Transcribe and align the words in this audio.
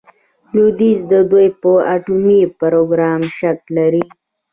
لویدیځ 0.53 0.99
د 1.11 1.13
دوی 1.31 1.47
په 1.61 1.71
اټومي 1.95 2.41
پروګرام 2.59 3.21
شک 3.37 3.59
لري. 3.77 4.03